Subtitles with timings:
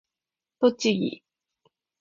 [0.57, 1.21] 栃木